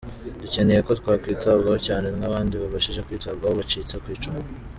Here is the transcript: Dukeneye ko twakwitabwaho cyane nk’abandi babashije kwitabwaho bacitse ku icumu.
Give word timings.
Dukeneye 0.41 0.81
ko 0.87 0.91
twakwitabwaho 0.99 1.77
cyane 1.87 2.07
nk’abandi 2.17 2.53
babashije 2.61 2.99
kwitabwaho 3.07 3.53
bacitse 3.59 3.95
ku 4.01 4.07
icumu. 4.15 4.41